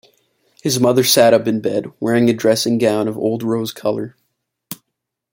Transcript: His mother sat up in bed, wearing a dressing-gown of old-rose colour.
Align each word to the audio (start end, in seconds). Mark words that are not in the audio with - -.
His 0.63 0.79
mother 0.79 1.03
sat 1.03 1.31
up 1.31 1.45
in 1.47 1.61
bed, 1.61 1.85
wearing 1.99 2.27
a 2.27 2.33
dressing-gown 2.33 3.07
of 3.07 3.19
old-rose 3.19 3.71
colour. 3.71 4.15